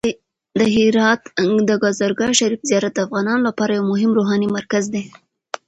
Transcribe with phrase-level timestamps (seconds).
[0.57, 1.21] د هرات
[1.67, 5.03] د کازرګاه شریف زیارت د افغانانو لپاره یو مهم روحاني مرکز دی.